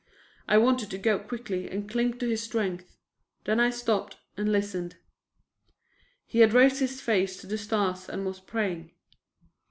I 0.47 0.57
wanted 0.57 0.89
to 0.89 0.97
go 0.97 1.19
quickly 1.19 1.69
and 1.69 1.87
cling 1.87 2.17
to 2.17 2.27
his 2.27 2.41
strength. 2.41 2.97
Then 3.43 3.59
I 3.59 3.69
stopped 3.69 4.17
and 4.35 4.51
listened. 4.51 4.95
He 6.25 6.39
had 6.39 6.53
raised 6.53 6.79
his 6.79 6.99
face 6.99 7.37
to 7.39 7.45
the 7.45 7.59
stars 7.59 8.09
and 8.09 8.25
was 8.25 8.39
praying. 8.39 8.93